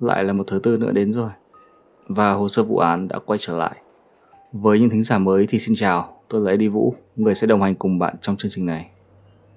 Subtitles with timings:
[0.00, 1.30] lại là một thứ tư nữa đến rồi
[2.08, 3.76] và hồ sơ vụ án đã quay trở lại.
[4.52, 7.62] Với những thính giả mới thì xin chào, tôi là Eddie Vũ, người sẽ đồng
[7.62, 8.90] hành cùng bạn trong chương trình này.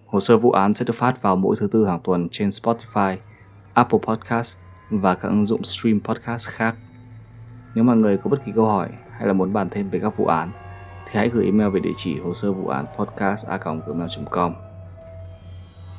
[0.06, 3.18] Hồ sơ vụ án sẽ được phát vào mỗi thứ tư hàng tuần trên Spotify,
[3.74, 4.58] Apple Podcast
[4.90, 6.76] và các ứng dụng stream podcast khác.
[7.76, 10.18] Nếu mọi người có bất kỳ câu hỏi hay là muốn bàn thêm về các
[10.18, 10.52] vụ án
[11.06, 14.54] thì hãy gửi email về địa chỉ hồ sơ vụ án podcast a.gmail.com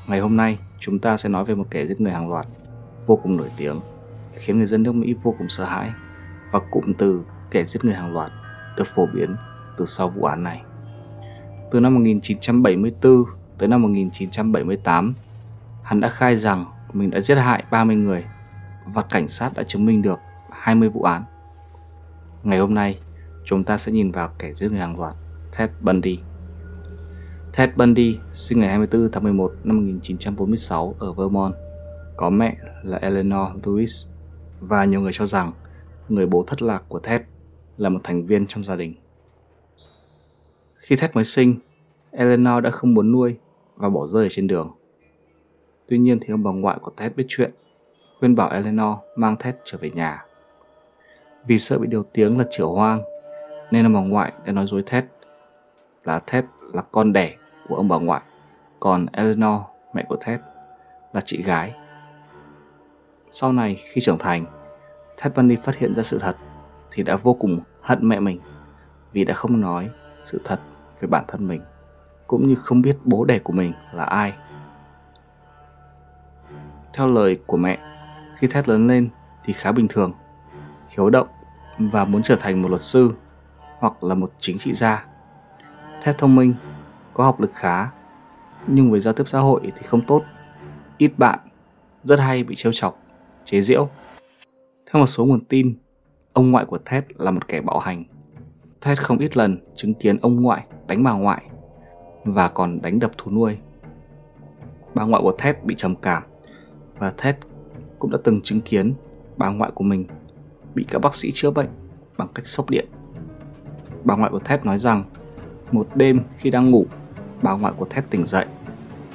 [0.09, 2.47] Ngày hôm nay, chúng ta sẽ nói về một kẻ giết người hàng loạt
[3.07, 3.81] vô cùng nổi tiếng,
[4.37, 5.93] khiến người dân nước Mỹ vô cùng sợ hãi
[6.51, 8.33] và cụm từ kẻ giết người hàng loạt
[8.77, 9.37] được phổ biến
[9.77, 10.63] từ sau vụ án này.
[11.71, 13.25] Từ năm 1974
[13.59, 15.15] tới năm 1978,
[15.83, 18.25] hắn đã khai rằng mình đã giết hại 30 người
[18.87, 20.19] và cảnh sát đã chứng minh được
[20.51, 21.25] 20 vụ án.
[22.43, 22.99] Ngày hôm nay,
[23.45, 25.15] chúng ta sẽ nhìn vào kẻ giết người hàng loạt
[25.59, 26.19] Ted Bundy.
[27.57, 31.55] Ted Bundy sinh ngày 24 tháng 11 năm 1946 ở Vermont.
[32.17, 34.09] Có mẹ là Eleanor Lewis
[34.61, 35.53] và nhiều người cho rằng
[36.09, 37.21] người bố thất lạc của Ted
[37.77, 38.95] là một thành viên trong gia đình.
[40.75, 41.57] Khi Ted mới sinh,
[42.11, 43.37] Eleanor đã không muốn nuôi
[43.77, 44.73] và bỏ rơi ở trên đường.
[45.89, 47.51] Tuy nhiên thì ông bà ngoại của Ted biết chuyện,
[48.19, 50.25] khuyên bảo Eleanor mang Ted trở về nhà.
[51.47, 53.03] Vì sợ bị điều tiếng là chữa hoang,
[53.71, 55.05] nên ông bà ngoại đã nói dối Ted
[56.05, 57.35] là Ted là con đẻ
[57.69, 58.23] của ông bà ngoại,
[58.81, 59.61] còn Eleanor,
[59.95, 60.41] mẹ của Ted,
[61.13, 61.75] là chị gái.
[63.37, 64.45] Sau này khi trưởng thành,
[65.23, 66.37] Ted Bundy phát hiện ra sự thật
[66.91, 68.41] thì đã vô cùng hận mẹ mình
[69.13, 69.91] vì đã không nói
[70.25, 70.61] sự thật
[71.01, 71.61] về bản thân mình
[72.27, 74.33] cũng như không biết bố đẻ của mình là ai.
[76.97, 77.79] Theo lời của mẹ,
[78.37, 79.09] khi Ted lớn lên
[79.45, 80.13] thì khá bình thường,
[80.89, 81.29] hiếu động
[81.79, 83.13] và muốn trở thành một luật sư
[83.79, 85.05] hoặc là một chính trị gia.
[86.05, 86.55] Ted thông minh,
[87.15, 87.89] có học lực khá,
[88.67, 90.23] nhưng với giao tiếp xã hội thì không tốt,
[90.99, 91.39] ít bạn,
[92.03, 92.95] rất hay bị trêu chọc,
[93.45, 93.89] chế giễu.
[94.91, 95.75] Theo một số nguồn tin,
[96.33, 98.05] ông ngoại của Ted là một kẻ bạo hành.
[98.85, 101.45] Ted không ít lần chứng kiến ông ngoại đánh bà ngoại
[102.25, 103.57] và còn đánh đập thú nuôi.
[104.95, 106.23] Bà ngoại của Ted bị trầm cảm
[106.99, 107.35] và Ted
[107.99, 108.95] cũng đã từng chứng kiến
[109.37, 110.05] bà ngoại của mình
[110.75, 111.69] bị các bác sĩ chữa bệnh
[112.19, 112.89] bằng cách sốc điện.
[114.05, 115.05] Bà ngoại của Ted nói rằng
[115.73, 116.87] một đêm khi đang ngủ,
[117.43, 118.47] bà ngoại của Ted tỉnh dậy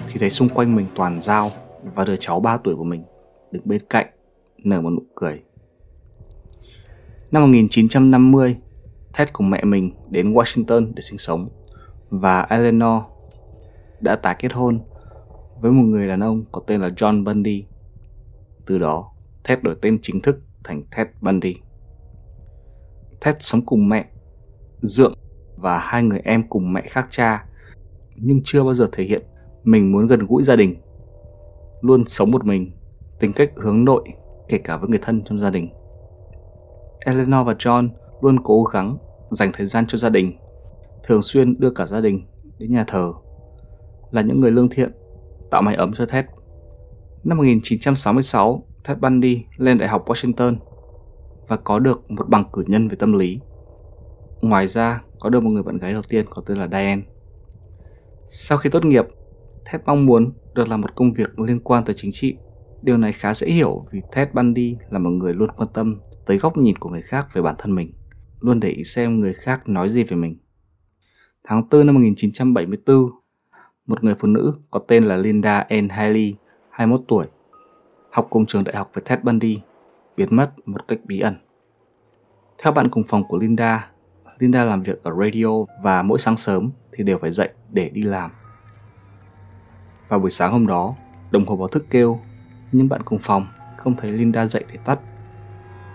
[0.07, 1.51] thì thấy xung quanh mình toàn dao
[1.96, 3.03] và đứa cháu 3 tuổi của mình
[3.51, 4.07] đứng bên cạnh
[4.64, 5.44] nở một nụ cười.
[7.31, 8.58] Năm 1950,
[9.18, 11.50] Ted cùng mẹ mình đến Washington để sinh sống
[12.09, 13.03] và Eleanor
[14.00, 14.80] đã tái kết hôn
[15.62, 17.66] với một người đàn ông có tên là John Bundy.
[18.66, 19.12] Từ đó,
[19.47, 21.56] Ted đổi tên chính thức thành Ted Bundy.
[23.26, 24.06] Ted sống cùng mẹ,
[24.81, 25.14] dượng
[25.56, 27.46] và hai người em cùng mẹ khác cha,
[28.16, 29.22] nhưng chưa bao giờ thể hiện
[29.64, 30.76] mình muốn gần gũi gia đình.
[31.81, 32.72] Luôn sống một mình,
[33.20, 34.03] tính cách hướng nội
[34.50, 35.70] kể cả với người thân trong gia đình.
[37.00, 37.90] Eleanor và John
[38.22, 38.98] luôn cố gắng
[39.30, 40.38] dành thời gian cho gia đình,
[41.04, 42.26] thường xuyên đưa cả gia đình
[42.58, 43.14] đến nhà thờ,
[44.12, 44.92] là những người lương thiện,
[45.52, 46.26] tạo mái ấm cho Ted.
[47.24, 50.56] Năm 1966, Ted Bundy lên Đại học Washington
[51.48, 53.40] và có được một bằng cử nhân về tâm lý.
[54.42, 57.02] Ngoài ra, có được một người bạn gái đầu tiên có tên là Diane.
[58.26, 59.06] Sau khi tốt nghiệp,
[59.72, 62.38] Ted mong muốn được làm một công việc liên quan tới chính trị
[62.81, 66.38] Điều này khá dễ hiểu vì Ted Bundy là một người luôn quan tâm tới
[66.38, 67.94] góc nhìn của người khác về bản thân mình,
[68.40, 70.38] luôn để ý xem người khác nói gì về mình.
[71.44, 73.09] Tháng 4 năm 1974,
[73.85, 76.34] một người phụ nữ có tên là Linda Ann Haley,
[76.69, 77.25] 21 tuổi,
[78.12, 79.61] học cùng trường đại học với Ted Bundy,
[80.17, 81.35] biến mất một cách bí ẩn.
[82.63, 83.91] Theo bạn cùng phòng của Linda,
[84.40, 88.02] Linda làm việc ở radio và mỗi sáng sớm thì đều phải dậy để đi
[88.02, 88.32] làm.
[90.09, 90.96] Vào buổi sáng hôm đó,
[91.32, 92.20] đồng hồ báo thức kêu
[92.72, 95.00] nhưng bạn cùng phòng không thấy Linda dậy để tắt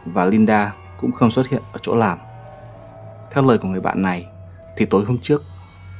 [0.06, 2.19] và Linda cũng không xuất hiện ở chỗ làm.
[3.31, 4.26] Theo lời của người bạn này,
[4.76, 5.43] thì tối hôm trước,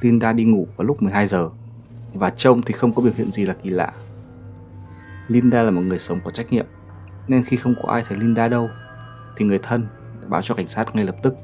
[0.01, 1.51] Linda đi ngủ vào lúc 12 giờ
[2.15, 3.93] và trông thì không có biểu hiện gì là kỳ lạ.
[5.29, 6.67] Linda là một người sống có trách nhiệm,
[7.29, 8.71] nên khi không có ai thấy Linda đâu,
[9.37, 9.87] thì người thân
[10.21, 11.35] đã báo cho cảnh sát ngay lập tức.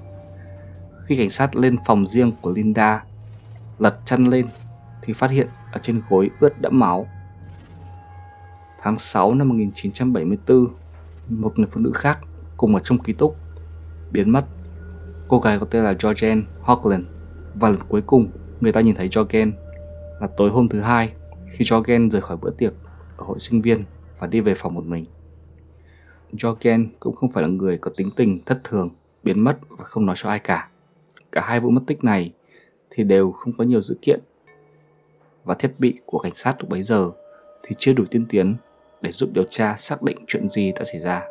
[1.07, 3.05] Khi cảnh sát lên phòng riêng của Linda,
[3.79, 4.47] lật chăn lên
[5.03, 7.09] thì phát hiện ở trên gối ướt đẫm máu
[8.83, 10.69] Tháng 6 năm 1974,
[11.29, 12.19] một người phụ nữ khác
[12.57, 13.37] cùng ở trong ký túc
[14.13, 14.45] biến mất.
[15.29, 17.05] Cô gái có tên là Georgian Hockland
[17.55, 18.31] và lần cuối cùng
[18.61, 19.53] người ta nhìn thấy Georgian
[20.21, 21.13] là tối hôm thứ hai
[21.49, 22.73] khi Georgian rời khỏi bữa tiệc
[23.17, 23.85] ở hội sinh viên
[24.19, 25.05] và đi về phòng một mình.
[26.43, 28.89] Georgian cũng không phải là người có tính tình thất thường,
[29.23, 30.69] biến mất và không nói cho ai cả.
[31.33, 32.33] Cả hai vụ mất tích này
[32.91, 34.21] thì đều không có nhiều dữ kiện
[35.45, 37.11] và thiết bị của cảnh sát lúc bấy giờ
[37.63, 38.57] thì chưa đủ tiên tiến
[39.01, 41.23] để giúp điều tra xác định chuyện gì đã xảy ra.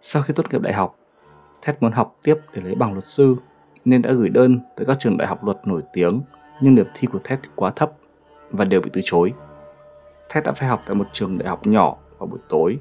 [0.00, 0.96] Sau khi tốt nghiệp đại học,
[1.66, 3.36] Ted muốn học tiếp để lấy bằng luật sư
[3.84, 6.22] nên đã gửi đơn tới các trường đại học luật nổi tiếng
[6.60, 7.92] nhưng điểm thi của Ted quá thấp
[8.50, 9.32] và đều bị từ chối.
[10.34, 12.78] Ted đã phải học tại một trường đại học nhỏ vào buổi tối.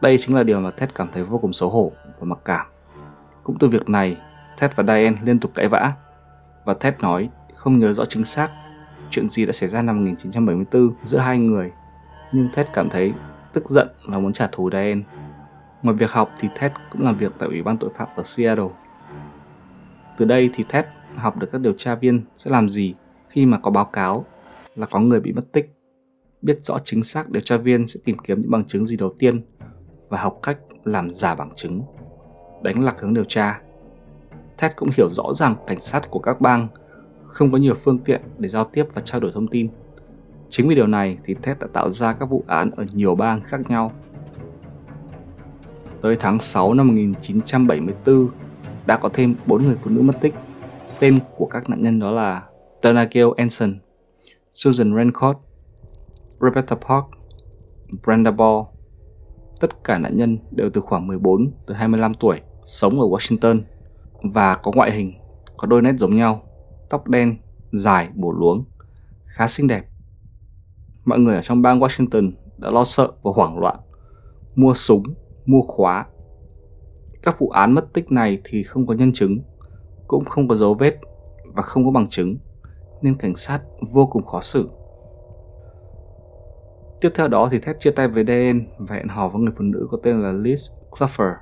[0.00, 2.66] Đây chính là điều mà Ted cảm thấy vô cùng xấu hổ và mặc cảm.
[3.44, 4.16] Cũng từ việc này,
[4.60, 5.92] Ted và Diane liên tục cãi vã
[6.64, 8.50] và Ted nói không nhớ rõ chính xác
[9.12, 11.72] chuyện gì đã xảy ra năm 1974 giữa hai người
[12.32, 13.12] nhưng Ted cảm thấy
[13.52, 15.02] tức giận và muốn trả thù Diane.
[15.82, 18.68] Ngoài việc học thì Ted cũng làm việc tại Ủy ban tội phạm ở Seattle.
[20.16, 20.84] Từ đây thì Ted
[21.16, 22.94] học được các điều tra viên sẽ làm gì
[23.28, 24.24] khi mà có báo cáo
[24.74, 25.70] là có người bị mất tích.
[26.42, 29.14] Biết rõ chính xác điều tra viên sẽ tìm kiếm những bằng chứng gì đầu
[29.18, 29.42] tiên
[30.08, 31.82] và học cách làm giả bằng chứng,
[32.62, 33.60] đánh lạc hướng điều tra.
[34.60, 36.68] Ted cũng hiểu rõ rằng cảnh sát của các bang
[37.32, 39.68] không có nhiều phương tiện để giao tiếp và trao đổi thông tin.
[40.48, 43.40] Chính vì điều này thì Ted đã tạo ra các vụ án ở nhiều bang
[43.40, 43.92] khác nhau.
[46.00, 48.28] Tới tháng 6 năm 1974,
[48.86, 50.34] đã có thêm 4 người phụ nữ mất tích.
[50.98, 52.42] Tên của các nạn nhân đó là
[52.82, 53.78] Donna Anson,
[54.52, 55.38] Susan Rancourt,
[56.40, 57.04] Rebecca Park,
[58.04, 58.60] Brenda Ball.
[59.60, 63.60] Tất cả nạn nhân đều từ khoảng 14 tới 25 tuổi, sống ở Washington
[64.22, 65.12] và có ngoại hình,
[65.56, 66.42] có đôi nét giống nhau,
[66.92, 67.36] tóc đen,
[67.72, 68.64] dài, bổ luống,
[69.24, 69.84] khá xinh đẹp.
[71.04, 73.76] Mọi người ở trong bang Washington đã lo sợ và hoảng loạn,
[74.54, 75.02] mua súng,
[75.46, 76.06] mua khóa.
[77.22, 79.38] Các vụ án mất tích này thì không có nhân chứng,
[80.06, 80.98] cũng không có dấu vết
[81.44, 82.36] và không có bằng chứng,
[83.02, 84.70] nên cảnh sát vô cùng khó xử.
[87.00, 89.64] Tiếp theo đó thì Ted chia tay với Dan và hẹn hò với người phụ
[89.64, 91.34] nữ có tên là Liz Cluffer.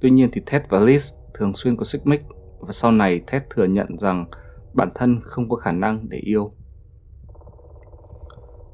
[0.00, 2.22] Tuy nhiên thì Ted và Liz thường xuyên có xích mích
[2.60, 4.26] và sau này Ted thừa nhận rằng
[4.74, 6.52] bản thân không có khả năng để yêu.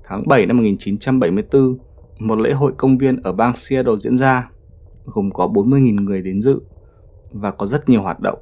[0.05, 1.79] Tháng 7 năm 1974,
[2.19, 4.50] một lễ hội công viên ở bang Seattle diễn ra,
[5.05, 6.61] gồm có 40.000 người đến dự
[7.32, 8.38] và có rất nhiều hoạt động.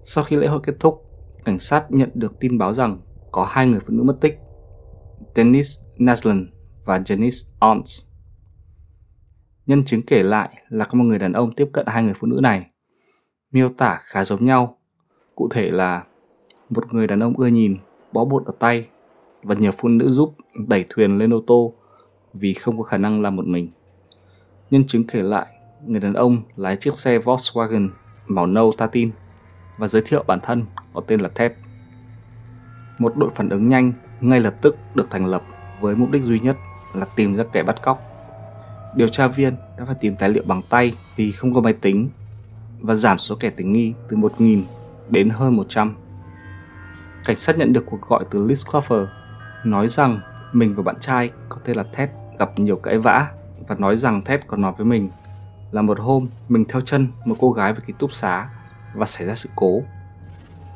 [0.00, 1.02] Sau khi lễ hội kết thúc,
[1.44, 3.00] cảnh sát nhận được tin báo rằng
[3.32, 4.38] có hai người phụ nữ mất tích,
[5.34, 6.46] Dennis Naslund
[6.84, 8.00] và Janice Ons.
[9.66, 12.26] Nhân chứng kể lại là có một người đàn ông tiếp cận hai người phụ
[12.26, 12.66] nữ này.
[13.52, 14.78] Miêu tả khá giống nhau.
[15.34, 16.04] Cụ thể là
[16.70, 17.76] một người đàn ông ưa nhìn,
[18.12, 18.86] bó bột ở tay
[19.42, 21.72] và nhờ phụ nữ giúp đẩy thuyền lên ô tô
[22.34, 23.68] vì không có khả năng làm một mình.
[24.70, 25.46] Nhân chứng kể lại,
[25.86, 27.88] người đàn ông lái chiếc xe Volkswagen
[28.26, 29.10] màu nâu tatin
[29.78, 31.52] và giới thiệu bản thân có tên là Ted.
[32.98, 35.42] Một đội phản ứng nhanh ngay lập tức được thành lập
[35.80, 36.56] với mục đích duy nhất
[36.94, 38.02] là tìm ra kẻ bắt cóc.
[38.96, 42.08] Điều tra viên đã phải tìm tài liệu bằng tay vì không có máy tính
[42.80, 44.62] và giảm số kẻ tình nghi từ 1.000
[45.08, 45.94] đến hơn 100.
[47.24, 49.08] Cảnh sát nhận được cuộc gọi từ Liz Clover
[49.64, 50.20] nói rằng
[50.52, 52.08] mình và bạn trai có tên là Ted
[52.38, 53.28] gặp nhiều cãi vã
[53.68, 55.10] và nói rằng Ted còn nói với mình
[55.72, 58.48] là một hôm mình theo chân một cô gái về ký túc xá
[58.94, 59.82] và xảy ra sự cố.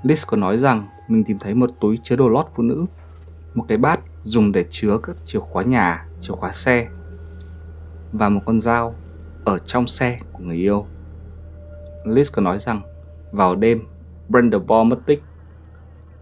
[0.02, 2.86] Liz có nói rằng mình tìm thấy một túi chứa đồ lót phụ nữ,
[3.54, 6.88] một cái bát dùng để chứa các chìa khóa nhà, chìa khóa xe
[8.12, 8.94] và một con dao
[9.44, 10.86] ở trong xe của người yêu.
[12.04, 12.80] Liz có nói rằng
[13.32, 13.82] vào đêm
[14.28, 15.22] Brenda Ball mất tích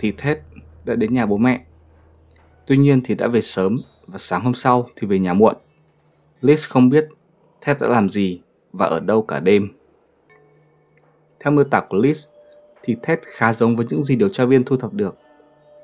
[0.03, 0.39] thì Ted
[0.85, 1.65] đã đến nhà bố mẹ.
[2.67, 5.57] Tuy nhiên thì đã về sớm và sáng hôm sau thì về nhà muộn.
[6.41, 7.09] Liz không biết
[7.67, 8.41] Ted đã làm gì
[8.73, 9.69] và ở đâu cả đêm.
[11.41, 12.29] Theo mô tả của Liz
[12.83, 15.19] thì Ted khá giống với những gì điều tra viên thu thập được,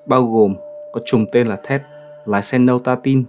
[0.06, 0.54] bao gồm
[0.92, 1.80] có trùng tên là Ted,
[2.26, 3.24] lái xe nâu tin,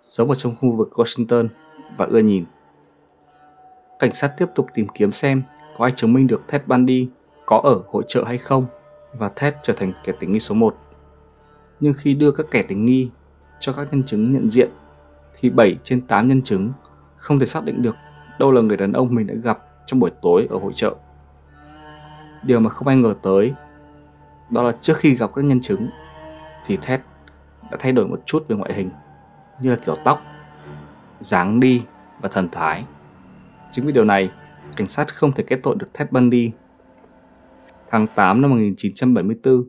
[0.00, 1.48] sống ở trong khu vực Washington
[1.96, 2.44] và ưa nhìn.
[3.98, 5.42] Cảnh sát tiếp tục tìm kiếm xem
[5.76, 7.08] có ai chứng minh được Ted Bundy
[7.46, 8.66] có ở hội trợ hay không
[9.12, 10.76] và Ted trở thành kẻ tình nghi số 1.
[11.80, 13.10] Nhưng khi đưa các kẻ tình nghi
[13.58, 14.70] cho các nhân chứng nhận diện
[15.38, 16.72] thì 7 trên 8 nhân chứng
[17.16, 17.96] không thể xác định được
[18.38, 20.94] đâu là người đàn ông mình đã gặp trong buổi tối ở hội trợ.
[22.42, 23.54] Điều mà không ai ngờ tới
[24.50, 25.88] đó là trước khi gặp các nhân chứng
[26.66, 27.00] thì Ted
[27.70, 28.90] đã thay đổi một chút về ngoại hình
[29.60, 30.22] như là kiểu tóc,
[31.20, 31.82] dáng đi
[32.20, 32.84] và thần thái.
[33.70, 34.30] Chính vì điều này,
[34.76, 36.52] cảnh sát không thể kết tội được Ted Bundy
[37.88, 39.64] Tháng 8 năm 1974,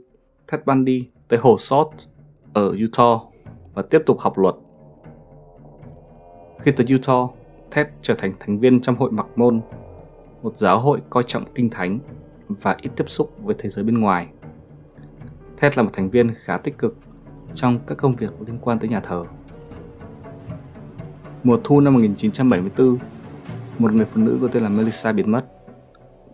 [0.52, 1.88] Ted Bundy tới hồ Salt
[2.54, 3.22] ở Utah
[3.74, 4.56] và tiếp tục học luật.
[6.60, 7.30] Khi tới Utah,
[7.76, 9.62] Ted trở thành thành viên trong hội mặc môn,
[10.42, 12.00] một giáo hội coi trọng kinh thánh
[12.48, 14.28] và ít tiếp xúc với thế giới bên ngoài.
[15.62, 16.98] Ted là một thành viên khá tích cực
[17.54, 19.26] trong các công việc liên quan tới nhà thờ.
[21.44, 22.98] Mùa thu năm 1974,
[23.78, 25.57] một người phụ nữ có tên là Melissa biến mất.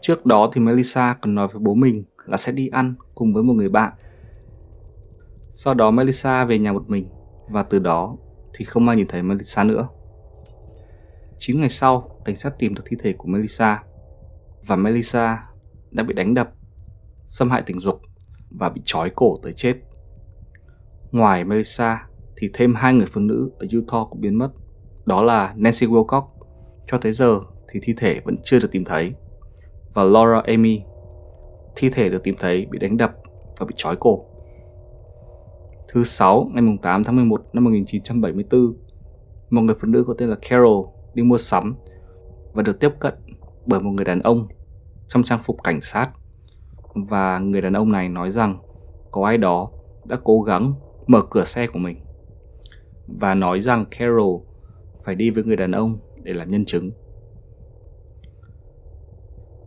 [0.04, 3.44] Trước đó thì Melissa còn nói với bố mình là sẽ đi ăn cùng với
[3.44, 3.94] một người bạn.
[5.50, 7.10] Sau đó Melissa về nhà một mình
[7.50, 8.18] và từ đó
[8.54, 9.88] thì không ai nhìn thấy Melissa nữa.
[11.38, 13.84] 9 ngày sau, cảnh sát tìm được thi thể của Melissa.
[14.68, 15.44] Và Melissa
[15.92, 16.52] đã bị đánh đập,
[17.26, 18.02] xâm hại tình dục
[18.50, 19.76] và bị trói cổ tới chết.
[21.12, 22.08] Ngoài Melissa
[22.38, 24.50] thì thêm hai người phụ nữ ở Utah cũng biến mất.
[25.06, 26.24] Đó là Nancy Wilcox,
[26.88, 27.40] cho tới giờ
[27.72, 29.14] thì thi thể vẫn chưa được tìm thấy,
[29.94, 30.82] và Laura Amy,
[31.76, 33.16] thi thể được tìm thấy bị đánh đập
[33.60, 34.26] và bị trói cổ.
[35.88, 38.74] Thứ sáu, ngày 8 tháng 11 năm 1974,
[39.50, 41.76] một người phụ nữ có tên là Carol đi mua sắm
[42.54, 43.14] và được tiếp cận
[43.66, 44.48] bởi một người đàn ông
[45.08, 46.10] trong trang phục cảnh sát
[46.96, 48.58] và người đàn ông này nói rằng
[49.12, 49.72] có ai đó
[50.06, 50.74] đã cố gắng
[51.08, 51.98] mở cửa xe của mình
[53.08, 54.42] và nói rằng Carol
[55.04, 56.92] phải đi với người đàn ông để làm nhân chứng.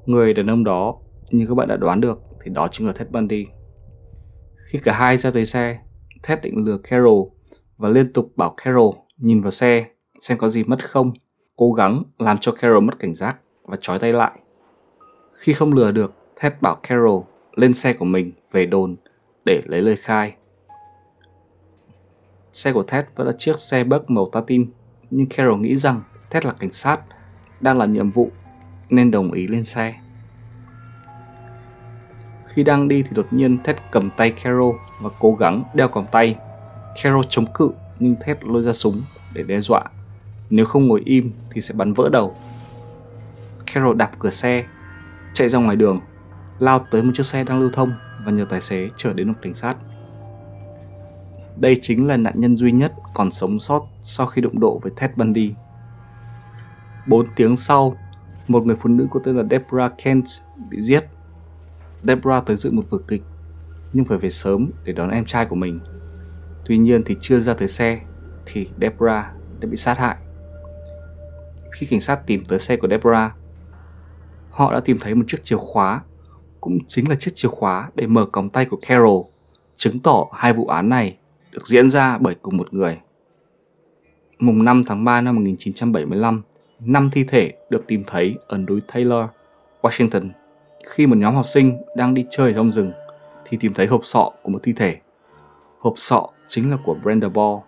[0.06, 0.98] Người đàn ông đó,
[1.30, 3.46] như các bạn đã đoán được, thì đó chính là Ted Bundy.
[4.66, 5.78] Khi cả hai ra tới xe,
[6.28, 7.28] Ted định lừa Carol
[7.76, 9.86] và liên tục bảo Carol nhìn vào xe
[10.18, 11.12] xem có gì mất không,
[11.56, 14.40] cố gắng làm cho Carol mất cảnh giác và trói tay lại.
[15.32, 17.22] Khi không lừa được, Ted bảo Carol
[17.56, 18.96] lên xe của mình về đồn
[19.44, 20.34] để lấy lời khai.
[22.52, 24.70] Xe của Ted vẫn là chiếc xe bớt màu tin,
[25.10, 27.00] nhưng Carol nghĩ rằng Ted là cảnh sát,
[27.60, 28.30] đang làm nhiệm vụ
[28.90, 29.94] nên đồng ý lên xe.
[32.46, 36.06] Khi đang đi thì đột nhiên Ted cầm tay Carol và cố gắng đeo còng
[36.12, 36.36] tay.
[37.02, 39.02] Carol chống cự nhưng Ted lôi ra súng
[39.34, 39.84] để đe dọa.
[40.50, 42.36] Nếu không ngồi im thì sẽ bắn vỡ đầu.
[43.74, 44.64] Carol đạp cửa xe,
[45.32, 46.00] chạy ra ngoài đường,
[46.58, 47.92] lao tới một chiếc xe đang lưu thông
[48.24, 49.76] và nhờ tài xế chở đến một cảnh sát.
[51.56, 54.92] Đây chính là nạn nhân duy nhất còn sống sót sau khi đụng độ với
[55.00, 55.54] Ted Bundy.
[57.06, 57.94] 4 tiếng sau,
[58.48, 60.24] một người phụ nữ có tên là Deborah Kent
[60.70, 61.04] bị giết.
[62.02, 63.22] Deborah tới dự một vở kịch,
[63.92, 65.80] nhưng phải về sớm để đón em trai của mình.
[66.64, 68.00] Tuy nhiên thì chưa ra tới xe,
[68.46, 69.26] thì Deborah
[69.60, 70.16] đã bị sát hại.
[71.72, 73.32] Khi cảnh sát tìm tới xe của Deborah,
[74.50, 76.02] họ đã tìm thấy một chiếc chìa khóa,
[76.60, 79.26] cũng chính là chiếc chìa khóa để mở còng tay của Carol,
[79.76, 81.16] chứng tỏ hai vụ án này
[81.52, 83.00] được diễn ra bởi cùng một người.
[84.38, 86.42] Mùng 5 tháng 3 năm 1975,
[86.80, 89.24] năm thi thể được tìm thấy ở núi Taylor,
[89.82, 90.30] Washington.
[90.86, 92.92] Khi một nhóm học sinh đang đi chơi trong rừng
[93.44, 94.96] thì tìm thấy hộp sọ của một thi thể.
[95.78, 97.58] Hộp sọ chính là của Brenda Ball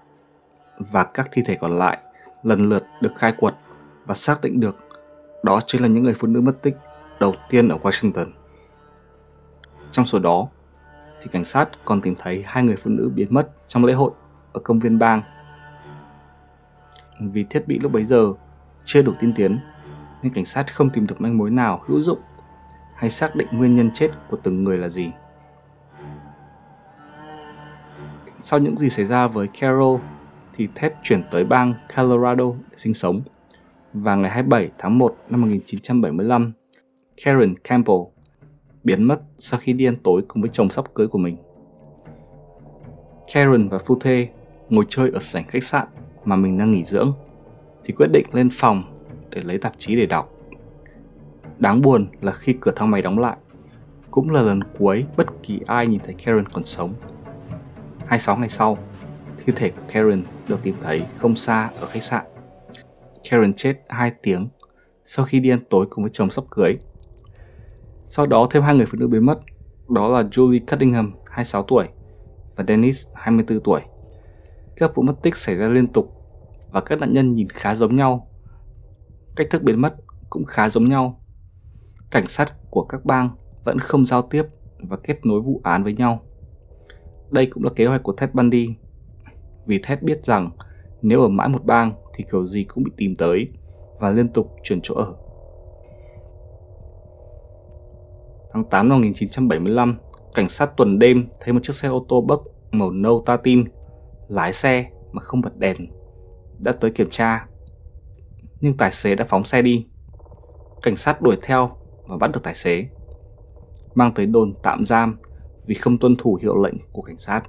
[0.79, 1.99] và các thi thể còn lại
[2.43, 3.55] lần lượt được khai quật
[4.07, 4.77] và xác định được
[5.43, 6.77] đó chính là những người phụ nữ mất tích
[7.21, 8.27] đầu tiên ở Washington.
[9.91, 10.49] Trong số đó,
[11.21, 14.11] thì cảnh sát còn tìm thấy hai người phụ nữ biến mất trong lễ hội
[14.53, 15.23] ở công viên bang.
[17.21, 18.33] Vì thiết bị lúc bấy giờ
[18.89, 19.59] chưa đủ tiên tiến
[20.23, 22.19] nên cảnh sát không tìm được manh mối nào hữu dụng
[22.95, 25.11] hay xác định nguyên nhân chết của từng người là gì.
[28.41, 30.01] Sau những gì xảy ra với Carol
[30.55, 33.21] thì Ted chuyển tới bang Colorado để sinh sống.
[33.95, 36.53] Và ngày 27 tháng 1 năm 1975,
[37.25, 38.01] Karen Campbell
[38.85, 41.37] biến mất sau khi đi ăn tối cùng với chồng sắp cưới của mình.
[43.33, 44.29] Karen và phu thê
[44.69, 45.87] ngồi chơi ở sảnh khách sạn
[46.25, 47.13] mà mình đang nghỉ dưỡng
[47.89, 48.95] thì quyết định lên phòng
[49.31, 50.35] để lấy tạp chí để đọc.
[51.59, 53.37] Đáng buồn là khi cửa thang máy đóng lại,
[54.11, 56.95] cũng là lần cuối bất kỳ ai nhìn thấy Karen còn sống.
[58.07, 58.79] 26 ngày sau,
[59.37, 62.25] thi thể của Karen được tìm thấy không xa ở khách sạn.
[63.31, 64.49] Karen chết 2 tiếng
[65.05, 66.77] sau khi đi ăn tối cùng với chồng sắp cưới.
[68.05, 69.39] Sau đó thêm hai người phụ nữ biến mất,
[69.89, 71.89] đó là Julie Cunningham 26 tuổi
[72.57, 73.81] và Dennis 24 tuổi.
[74.77, 76.18] Các vụ mất tích xảy ra liên tục
[76.71, 78.29] và các nạn nhân nhìn khá giống nhau.
[79.37, 79.95] Cách thức biến mất
[80.31, 81.21] cũng khá giống nhau.
[82.11, 83.31] Cảnh sát của các bang
[83.65, 84.43] vẫn không giao tiếp
[84.79, 86.21] và kết nối vụ án với nhau.
[87.31, 88.69] Đây cũng là kế hoạch của Ted Bundy.
[89.67, 90.51] Vì Ted biết rằng
[91.03, 93.49] nếu ở mãi một bang thì kiểu gì cũng bị tìm tới
[94.01, 95.15] và liên tục chuyển chỗ ở.
[98.53, 99.99] Tháng 8 năm 1975,
[100.35, 103.65] cảnh sát tuần đêm thấy một chiếc xe ô tô bốc màu nâu ta tin
[104.29, 105.77] lái xe mà không bật đèn
[106.59, 107.47] đã tới kiểm tra.
[108.61, 109.87] Nhưng tài xế đã phóng xe đi.
[110.83, 111.77] Cảnh sát đuổi theo
[112.09, 112.85] và bắt được tài xế.
[113.95, 115.19] Mang tới đồn tạm giam
[115.67, 117.43] vì không tuân thủ hiệu lệnh của cảnh sát.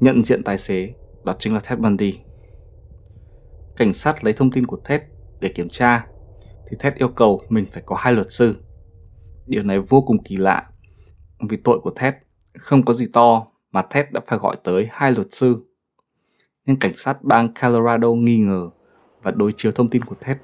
[0.00, 0.88] Nhận diện tài xế,
[1.24, 2.18] đó chính là Ted Bundy.
[3.76, 5.00] Cảnh sát lấy thông tin của Ted
[5.40, 6.06] để kiểm tra,
[6.66, 8.56] thì Ted yêu cầu mình phải có hai luật sư.
[9.46, 10.70] Điều này vô cùng kỳ lạ,
[11.48, 12.14] vì tội của Ted
[12.58, 15.66] không có gì to mà Ted đã phải gọi tới hai luật sư
[16.70, 18.70] nên cảnh sát bang Colorado nghi ngờ
[19.22, 20.36] và đối chiếu thông tin của Ted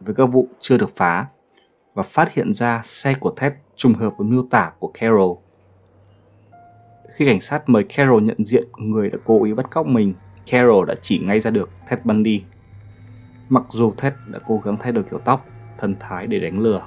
[0.00, 1.26] với các vụ chưa được phá
[1.94, 5.36] và phát hiện ra xe của Ted trùng hợp với miêu tả của Carol.
[7.14, 10.14] Khi cảnh sát mời Carol nhận diện người đã cố ý bắt cóc mình,
[10.50, 12.42] Carol đã chỉ ngay ra được Ted Bundy.
[13.48, 15.46] Mặc dù Ted đã cố gắng thay đổi kiểu tóc,
[15.78, 16.82] thần thái để đánh lừa.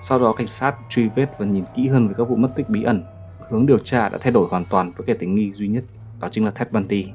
[0.00, 2.68] Sau đó cảnh sát truy vết và nhìn kỹ hơn về các vụ mất tích
[2.68, 3.04] bí ẩn.
[3.50, 5.84] Hướng điều tra đã thay đổi hoàn toàn với kẻ tình nghi duy nhất,
[6.20, 7.12] đó chính là Ted Bundy.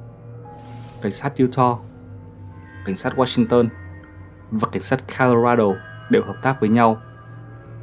[1.01, 1.77] Cảnh sát Utah,
[2.85, 3.67] cảnh sát Washington
[4.51, 5.73] và cảnh sát Colorado
[6.09, 6.97] đều hợp tác với nhau.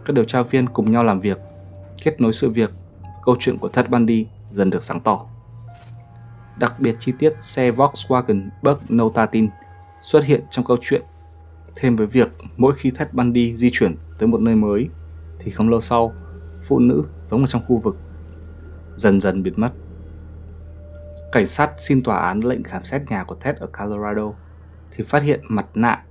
[0.04, 1.38] Các điều tra viên cùng nhau làm việc,
[2.04, 2.70] kết nối sự việc,
[3.24, 5.26] câu chuyện của Ted Bundy dần được sáng tỏ.
[6.58, 9.48] Đặc biệt chi tiết xe Volkswagen Bug Notatin
[10.00, 11.02] xuất hiện trong câu chuyện
[11.76, 14.88] thêm với việc mỗi khi Ted Bundy di chuyển tới một nơi mới
[15.38, 16.12] thì không lâu sau
[16.62, 17.96] phụ nữ sống ở trong khu vực
[18.96, 19.72] dần dần biến mất.
[21.32, 24.32] Cảnh sát xin tòa án lệnh khám xét nhà của Ted ở Colorado
[24.90, 26.04] thì phát hiện mặt nạ,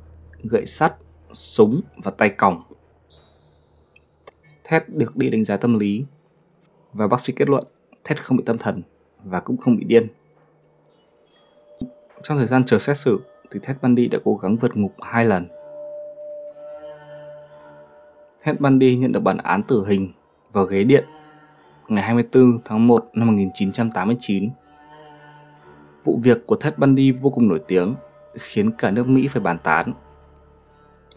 [0.44, 0.94] gậy sắt,
[1.34, 2.64] súng và tay còng.
[4.72, 6.06] Ted được đi đánh giá tâm lý
[6.94, 7.64] và bác sĩ kết luận
[8.10, 8.82] Ted không bị tâm thần
[9.24, 10.08] và cũng không bị điên.
[12.22, 13.20] Trong thời gian chờ xét xử
[13.52, 15.48] thì Ted Bundy đã cố gắng vượt ngục hai lần.
[18.46, 20.14] Ted Bundy nhận được bản án tử hình
[20.52, 21.06] vào ghế điện
[21.88, 24.50] ngày 24 tháng 1 năm 1989.
[26.06, 27.96] Vụ việc của Ted Bundy vô cùng nổi tiếng,
[28.34, 29.94] khiến cả nước Mỹ phải bàn tán.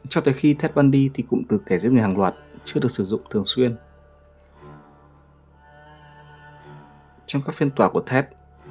[0.08, 2.90] Cho tới khi Ted Bundy thì cụm từ kẻ giết người hàng loạt chưa được
[2.90, 3.76] sử dụng thường xuyên.
[7.26, 8.24] Trong các phiên tòa của Ted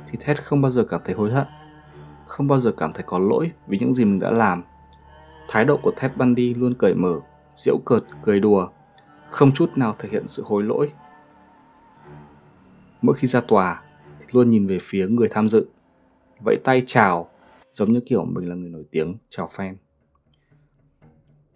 [0.07, 1.47] thì Ted không bao giờ cảm thấy hối hận,
[2.25, 4.63] không bao giờ cảm thấy có lỗi vì những gì mình đã làm.
[5.49, 7.19] Thái độ của Ted Bundy luôn cởi mở,
[7.55, 8.67] giễu cợt, cười đùa,
[9.29, 10.91] không chút nào thể hiện sự hối lỗi.
[13.01, 13.81] Mỗi khi ra tòa
[14.19, 15.67] thì luôn nhìn về phía người tham dự,
[16.39, 17.27] vẫy tay chào
[17.73, 19.75] giống như kiểu mình là người nổi tiếng chào fan.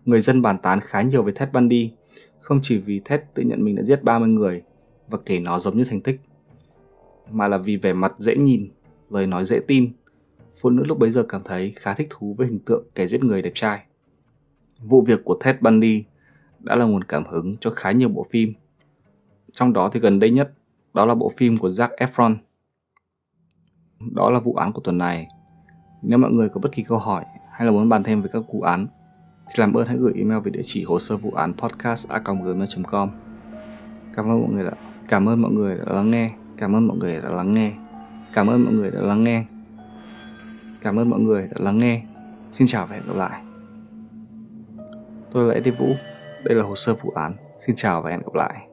[0.05, 1.91] Người dân bàn tán khá nhiều về Ted Bundy,
[2.39, 4.63] không chỉ vì Ted tự nhận mình đã giết 30 người
[5.07, 6.19] và kể nó giống như thành tích,
[7.31, 8.71] mà là vì vẻ mặt dễ nhìn,
[9.09, 9.91] lời nói dễ tin.
[10.61, 13.23] Phụ nữ lúc bấy giờ cảm thấy khá thích thú với hình tượng kẻ giết
[13.23, 13.83] người đẹp trai.
[14.79, 16.03] Vụ việc của Ted Bundy
[16.59, 18.53] đã là nguồn cảm hứng cho khá nhiều bộ phim.
[19.51, 20.51] Trong đó thì gần đây nhất
[20.93, 22.35] đó là bộ phim của Zac Efron.
[24.15, 25.27] Đó là vụ án của tuần này.
[26.01, 28.43] Nếu mọi người có bất kỳ câu hỏi hay là muốn bàn thêm về các
[28.53, 28.87] vụ án
[29.47, 33.09] thì làm ơn hãy gửi email về địa chỉ hồ sơ vụ án podcast@gmail.com.
[34.15, 34.71] Cảm ơn mọi người đã
[35.09, 37.71] cảm ơn mọi người đã lắng nghe, cảm ơn mọi người đã lắng nghe,
[38.33, 39.45] cảm ơn mọi người đã lắng nghe.
[40.81, 42.03] Cảm ơn mọi người đã lắng nghe.
[42.51, 43.41] Xin chào và hẹn gặp lại.
[45.31, 45.87] Tôi là Eddie Vũ,
[46.43, 47.33] đây là hồ sơ vụ án.
[47.57, 48.67] Xin chào và hẹn gặp lại.